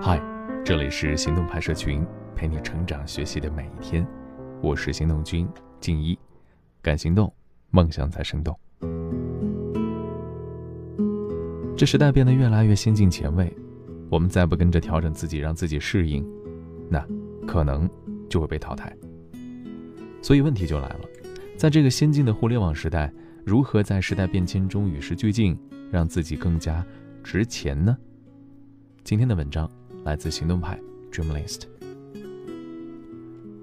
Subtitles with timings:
[0.00, 0.20] 嗨，
[0.64, 2.04] 这里是行动拍摄群，
[2.34, 4.06] 陪你成长学习的每一天。
[4.62, 5.46] 我是行动君
[5.80, 6.18] 静一，
[6.80, 7.32] 敢行动，
[7.70, 8.58] 梦想才生动。
[11.76, 13.54] 这时代变得越来越先进前卫，
[14.10, 16.26] 我们再不跟着调整自己，让自己适应，
[16.88, 17.06] 那
[17.46, 17.88] 可能
[18.30, 18.96] 就会被淘汰。
[20.22, 21.00] 所以问题就来了，
[21.56, 23.12] 在这个先进的互联网时代，
[23.44, 25.56] 如何在时代变迁中与时俱进，
[25.90, 26.84] 让自己更加
[27.22, 27.96] 值钱呢？
[29.04, 29.68] 今天的文章
[30.04, 30.78] 来自行动派
[31.10, 31.62] Dreamlist。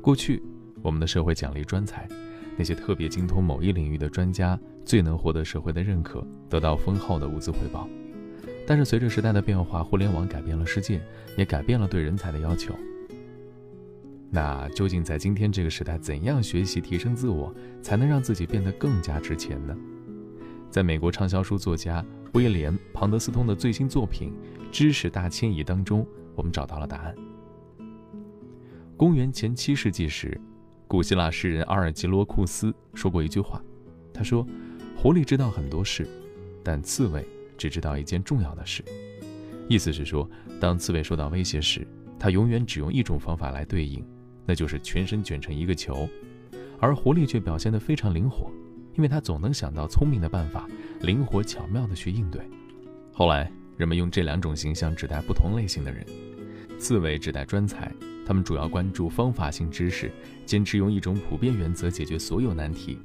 [0.00, 0.42] 过去，
[0.82, 2.08] 我们的社会奖励专才，
[2.56, 7.88] 那些特别精通某一领域的专家，最能获得社会的认可，得到丰厚的物资回报。
[8.66, 11.00] 但是，随着时代的变化，互联网改变了世界，
[11.36, 12.74] 也改变了对人才的要求。
[14.30, 19.76] 那究竟在今天这个时代，怎样学习提升自我，才能让自己变得更加值钱呢？
[20.70, 22.04] 在美国畅销书作家。
[22.34, 24.30] 威廉·庞德斯通的最新作品
[24.70, 26.06] 《知识大迁移》当中，
[26.38, 27.14] 我们找到了答案。
[28.96, 30.40] 公元前七世纪时，
[30.86, 33.60] 古希腊诗人阿尔吉罗库斯说过一句话，
[34.14, 34.46] 他说
[34.96, 36.08] ：“狐狸知道很多事，
[36.62, 38.84] 但刺猬只知道一件重要的事。”
[39.68, 40.30] 意思是说，
[40.60, 41.84] 当刺猬受到威胁时，
[42.20, 44.06] 它永远只用一种方法来对应，
[44.46, 46.08] 那就是全身卷成一个球，
[46.78, 48.48] 而狐狸却表现得非常灵活。
[48.94, 50.68] 因为他总能想到聪明的办法，
[51.02, 52.42] 灵活巧妙地去应对。
[53.12, 56.04] 后来，人们用这两种形象指代不同类型的人：
[56.80, 57.94] 刺猬指代专才，
[58.26, 60.10] 他们主要关注方法性知识，
[60.44, 62.98] 坚持用一种普遍原则解决所有难题；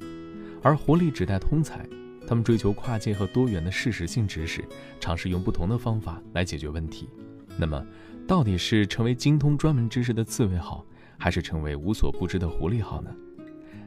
[0.60, 1.88] 而狐狸指代通才，
[2.26, 4.64] 他们追求跨界和多元的事实性知识，
[4.98, 7.08] 尝试用不同的方法来解决问题。
[7.56, 7.86] 那么，
[8.26, 10.84] 到底是成为精通专门知识的刺猬好，
[11.16, 13.14] 还是成为无所不知的狐狸好呢？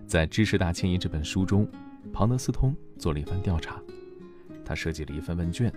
[0.08, 1.70] 在《知识大迁移》这本书中。
[2.14, 3.82] 庞德斯通做了一番调查，
[4.64, 5.72] 他设计了一份问卷，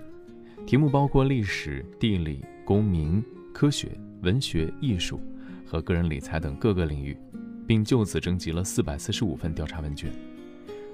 [0.67, 3.23] 题目包括历史、地理、公民、
[3.53, 3.91] 科学、
[4.23, 5.21] 文学、艺术
[5.67, 7.17] 和个人理财等各个领域，
[7.67, 10.13] 并就此征集了四百四十五份调查问卷。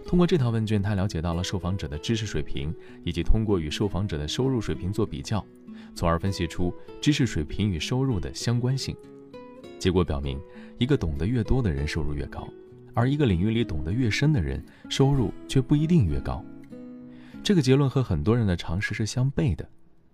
[0.06, 2.72] 通过这套问卷，他了解到了受访者的知识水平，
[3.04, 5.44] 以及通过与受访者的收入水平做比较，
[5.94, 8.96] 从而分析出知识水平与收入的相关性。
[9.78, 10.40] 结果表明，
[10.78, 12.48] 一个懂得越多的人，收入越高。
[12.94, 16.42] 而一个领域里懂得越深的人，收入却不一定越高。
[17.46, 19.64] 这个结论和很多人的常识是相悖的，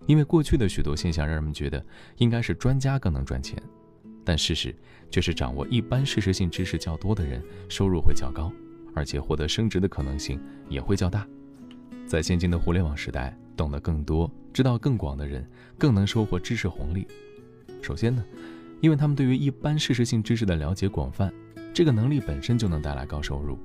[0.05, 1.83] 因为过去的许多现象让人们觉得
[2.19, 3.57] 应该是专家更能赚钱，
[4.23, 4.77] 但事实
[5.11, 8.53] 却是掌握一般事实性知识较多的人收入会较高，
[8.95, 10.39] 而且获得升职的可能性
[10.69, 11.27] 也会较大。
[12.07, 15.43] 在现今的互联网时代，懂得更多、知道更广的人
[15.79, 17.09] 更能收获知识红利。
[17.81, 18.23] 首先呢，
[18.83, 21.33] 因为他们对于一般事实性知识的了解广泛。
[21.73, 23.59] 这个能力本身就能带来高收入，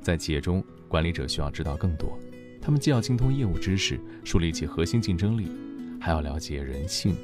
[0.00, 2.18] 在企业中，管理者需要知道更多。
[2.66, 5.48] 他们既要精通业务知识，树立起核心竞争力，
[6.00, 7.14] 还要了解人性，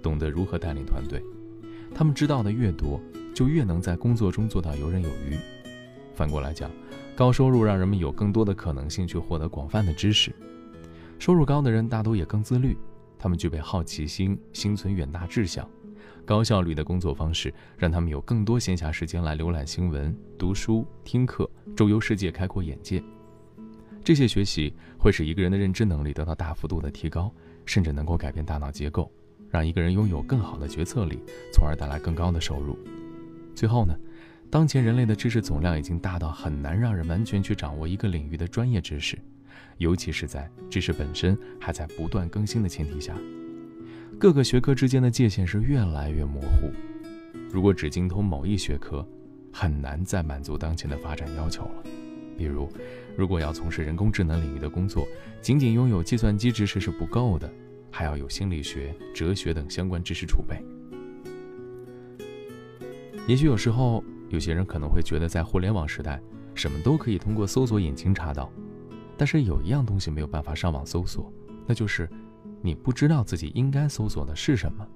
[0.00, 1.20] 懂得如何带领团队。
[1.92, 3.00] 他们知道的越多，
[3.34, 5.36] 就越能在工作中做到游刃有余。
[6.14, 6.70] 反过来讲，
[7.16, 10.32] 高收入让人们有更多的可能性去获得广泛的知识。
[11.18, 12.78] 收入高的人大多也更自律，
[13.18, 15.68] 他们具备好奇心，心存远大志向。
[16.24, 23.02] 高效率的工作方式，让他们有更多闲暇时间来浏览新闻、读书、听课，周游世界，开阔眼界。
[24.04, 27.32] 这些学习会使一个人的认知能力得到大幅度的提高，
[27.64, 29.10] 甚至能够改变大脑结构，
[29.48, 31.20] 让一个人拥有更好的决策力，
[31.52, 32.76] 从而带来更高的收入。
[33.54, 33.94] 最后呢，
[34.50, 39.16] 当前人类的知识总量已经大到很难让人完全去掌握一个领域的专业知识，
[39.78, 43.16] 尤其是在知识本身还在不断更新的前提下。
[44.18, 46.70] 各个学科之间的界限是越来越模糊。
[47.50, 49.06] 如果只精通某一学科，
[49.52, 51.82] 很难再满足当前的发展要求了。
[52.36, 52.70] 比如，
[53.16, 55.06] 如果要从事人工智能领域的工作，
[55.40, 57.52] 仅仅拥有计算机知识是不够的，
[57.90, 60.56] 还要有心理学、哲学等相关知识储备。
[63.26, 66.20] 也许有时候，有些人可能会觉得，在互联网时代，
[66.54, 68.52] 什么都可以通过搜索引擎查到。
[69.16, 71.32] 但是有一样东西没有办法上网搜索，
[71.66, 72.08] 那就是。
[72.64, 74.86] 你不知道自己应该搜索的是什么。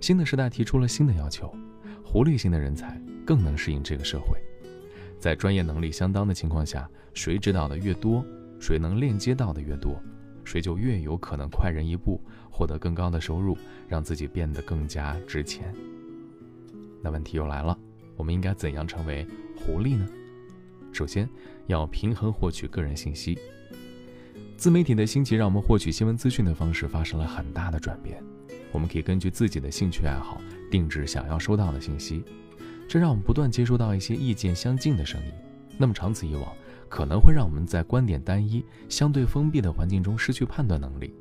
[0.00, 1.54] 新的时代提出了新的要求，
[2.04, 4.36] 狐狸型的人才更能适应这个社会。
[5.20, 8.24] 在专业能力相当的情况下，谁知道的越多，
[8.58, 10.02] 谁能链接到的越多，
[10.44, 12.20] 谁就越有可能快人一步，
[12.50, 13.56] 获得更高的收入，
[13.86, 15.74] 让自己变得更加值钱。
[17.02, 17.78] 那问题又来了，
[18.16, 20.08] 我们应该怎样成为狐狸呢？
[20.92, 21.28] 首先，
[21.66, 23.38] 要平衡获取个人信息。
[24.56, 28.22] 自媒体的兴起，让我们获取新闻资讯的方式发生了很大的转变。
[28.72, 30.40] 我们可以根据自己的兴趣爱好
[30.70, 32.22] 定制想要收到的信息，
[32.90, 35.30] 这让我们不断接收到一些意见相近的声音。
[35.78, 36.52] 那么长此以往，
[36.88, 41.14] 可能会让我们在观点单一、相对封闭的环境中失去判断能力。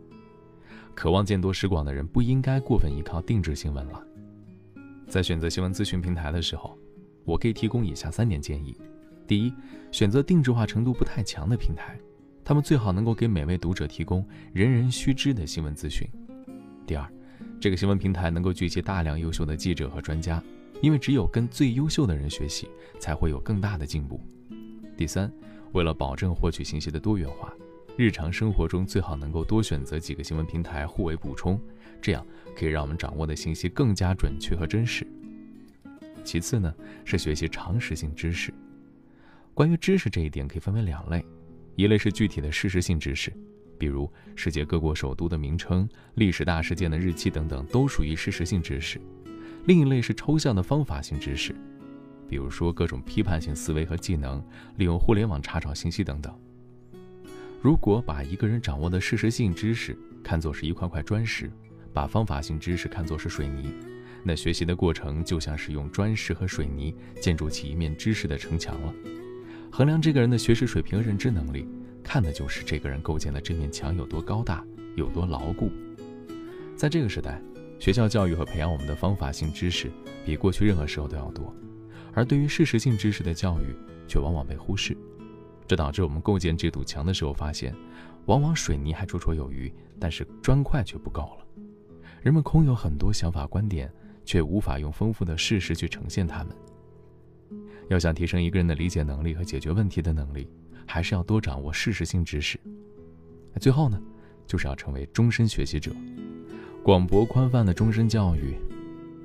[0.95, 4.03] 渴望见多识广的人不应该过分依靠定制新闻了。
[5.07, 6.75] 在选择新闻咨询平台的时候，
[7.23, 8.75] 我可以提供以下三点建议：
[9.27, 9.53] 第一，
[9.91, 11.95] 选择定制化程度不太强的平台，
[12.43, 16.09] 他们最好能够给每位读者提供人人须知的新闻资讯；
[16.87, 17.07] 第二，
[17.61, 20.43] 这个新闻平台能够聚集大量优秀的记者和专家，
[20.81, 24.19] 因为只有跟最优秀的人学习，才会有更大的进步；
[24.95, 25.31] 第三，
[25.73, 27.53] 为了保证获取信息的多元化。
[27.97, 31.59] 日常生活中最好能够多选择几个新闻平台互为补充，
[32.01, 35.05] 这样可以让我们掌握的信息更加准确和真实。
[36.23, 36.73] 其次呢，
[37.03, 38.53] 是学习常识性知识。
[39.53, 41.25] 关于知识这一点可以分为两类，
[41.75, 43.33] 一类是具体的事实性知识，
[43.77, 48.97] 比如世界各国首都的名称、历史大事件的日期等等，都属于事实性知识；
[49.65, 51.55] 另一类是抽象的方法性知识，
[52.27, 54.43] 比如说各种批判性思维和技能，
[54.77, 56.33] 利用互联网查找信息等等。
[57.61, 61.51] 如果把一个人掌握的事实性知识看作是一块块砖石，
[61.93, 63.73] 把方法性知识看作是水泥，
[64.23, 68.93] 那学习的过程就像是用砖石和水泥建筑起一面知识的城墙了。
[69.71, 71.67] 衡量这个人的学识水平、认知能力，
[72.01, 74.65] 看的就是这个人构建的这面墙有多高大、
[74.95, 75.69] 有多牢固。
[76.75, 77.41] 在这个时代，
[77.79, 79.89] 学校教育和培养我们的方法性知识
[80.25, 81.55] 比过去任何时候都要多，
[82.13, 83.73] 而对于事实性知识的教育
[84.07, 84.95] 却往往被忽视。
[85.65, 87.73] 这导致我们构建这堵墙的时候，发现，
[88.25, 91.45] 往往水泥还绰绰有余，但是砖块却不够了。
[92.21, 93.91] 人们空有很多想法观点，
[94.25, 96.55] 却无法用丰富的事实去呈现他们。
[97.87, 100.49] 要想提升一个人的理解能力和解决问题的能力，
[100.85, 102.59] 还是要多掌握事实性知识。
[103.59, 104.01] 最后呢，
[104.45, 105.91] 就是要成为终身学习者。
[106.83, 108.55] 广博宽泛的终身教育，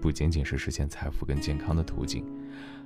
[0.00, 2.24] 不仅仅是实现财富跟健康的途径，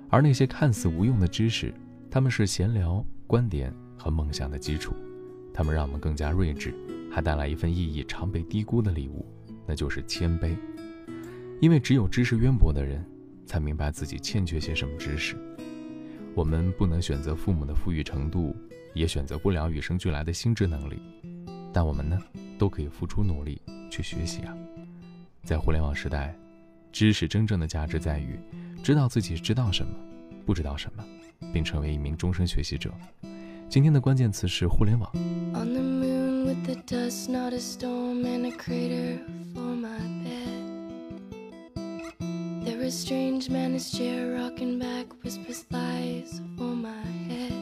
[0.09, 1.73] 而那些看似无用的知识，
[2.11, 3.05] 他们是闲聊。
[3.27, 4.95] 观点和梦想的基础，
[5.53, 6.73] 他们让我们更加睿智，
[7.13, 9.27] 还带来一份意义常被低估的礼物，
[9.67, 10.57] 那就是谦卑。
[11.61, 13.05] 因为只有知识渊博的人，
[13.45, 15.37] 才明白自己欠缺些什么知识。
[16.35, 18.57] 我们不能选择父母的富裕程度，
[18.95, 20.99] 也选择不了与生俱来的心智能力，
[21.71, 22.19] 但我们呢，
[22.59, 23.61] 都可以付出努力
[23.91, 24.57] 去学习啊。
[25.45, 26.35] 在互联网时代，
[26.93, 28.39] 知识真正的价值在于，
[28.83, 29.93] 知道自己知道什么，
[30.45, 31.05] 不知道什么。
[31.53, 32.93] 并成为一名终身学习者。
[33.69, 35.09] 今天的关键词是互联网。
[42.65, 47.53] there were strange man, his chair rocking back, whispers lies for my head.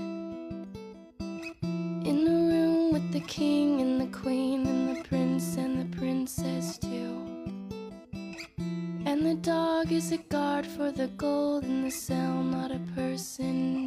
[2.02, 4.55] In the room with the king and the queen
[9.36, 13.85] dog is a guard for the gold in the cell, not a person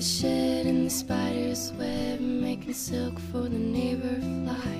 [0.00, 4.78] The shed and the spider's web making silk for the neighbor fly.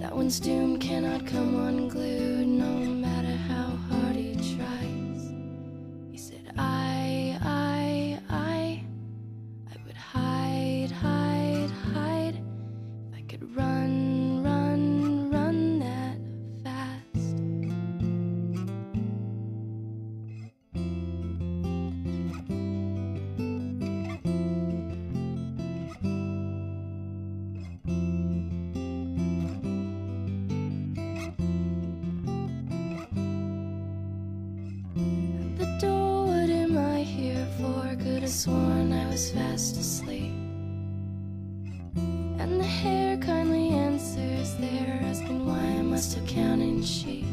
[0.00, 2.91] That one's doom cannot come unglued, no
[38.32, 40.32] sworn I was fast asleep.
[42.40, 47.26] And the hair kindly answers there, asking why I must have counted sheep.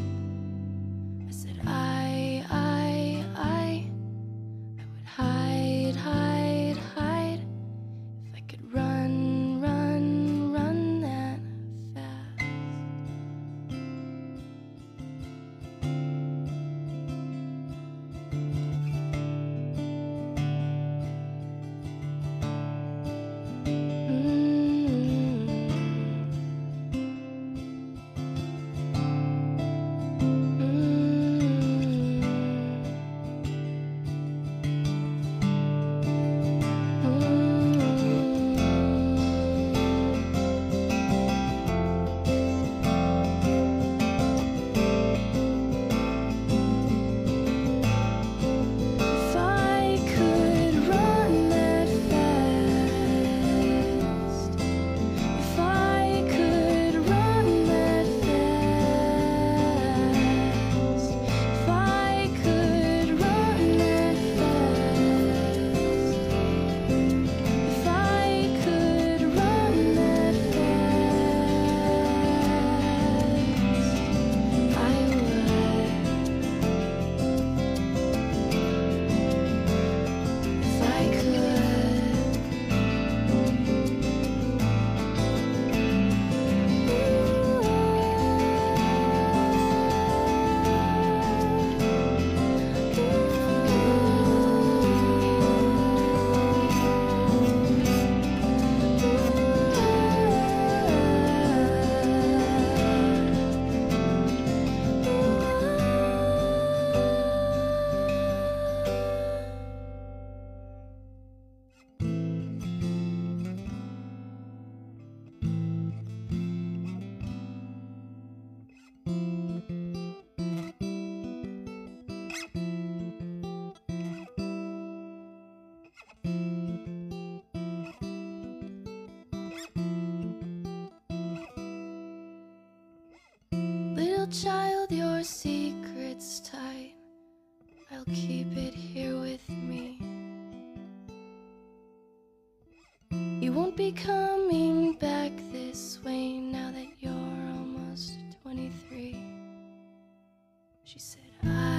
[150.92, 151.69] She said,